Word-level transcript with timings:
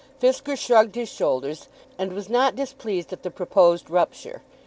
Fisker 0.19 0.57
shrugged 0.57 0.95
his 0.95 1.09
shoulders, 1.09 1.67
and 1.99 2.11
was 2.11 2.27
not 2.27 2.55
displeased 2.55 3.13
at 3.13 3.21
the 3.21 3.29
proposed 3.29 3.87
rupture. 3.87 4.41